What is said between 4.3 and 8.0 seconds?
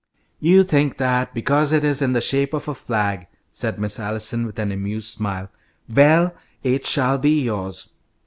with an amused smile. "Well, it shall be yours.